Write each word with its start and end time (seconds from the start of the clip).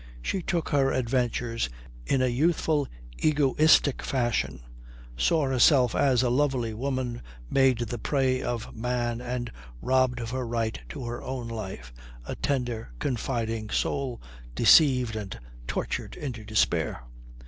She 0.23 0.41
took 0.41 0.69
her 0.69 0.91
adventures 0.91 1.69
in 2.07 2.23
a 2.23 2.27
youthful, 2.27 2.87
egoistic 3.19 4.01
fashion: 4.01 4.61
saw 5.15 5.43
herself 5.43 5.93
as 5.93 6.23
a 6.23 6.29
lovely 6.31 6.73
woman 6.73 7.21
made 7.51 7.77
the 7.77 7.99
prey 7.99 8.41
of 8.41 8.75
man 8.75 9.21
and 9.21 9.51
robbed 9.79 10.19
of 10.19 10.31
her 10.31 10.47
right 10.47 10.79
to 10.89 11.05
her 11.05 11.21
own 11.21 11.47
life, 11.47 11.93
a 12.25 12.33
tender, 12.35 12.93
confiding 12.97 13.69
soul 13.69 14.19
deceived 14.55 15.15
and 15.15 15.39
tortured 15.67 16.15
into 16.15 16.43
despair. 16.45 17.03